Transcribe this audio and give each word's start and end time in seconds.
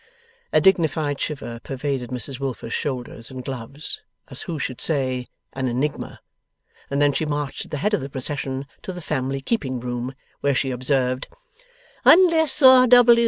A 0.51 0.59
dignified 0.59 1.19
shiver 1.19 1.59
pervaded 1.59 2.09
Mrs 2.09 2.39
Wilfer's 2.39 2.73
shoulders 2.73 3.29
and 3.29 3.45
gloves, 3.45 4.01
as 4.31 4.41
who 4.41 4.57
should 4.57 4.81
say, 4.81 5.27
'An 5.53 5.67
Enigma!' 5.67 6.21
and 6.89 6.99
then 6.99 7.13
she 7.13 7.23
marched 7.23 7.65
at 7.65 7.69
the 7.69 7.77
head 7.77 7.93
of 7.93 8.01
the 8.01 8.09
procession 8.09 8.65
to 8.81 8.93
the 8.93 8.99
family 9.01 9.41
keeping 9.41 9.79
room, 9.79 10.15
where 10.39 10.55
she 10.55 10.71
observed: 10.71 11.27
'Unless, 12.03 12.63
R. 12.63 12.87